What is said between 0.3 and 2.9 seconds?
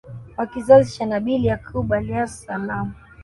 wa kizazi cha Nabii Yaquub Alayhis Salaam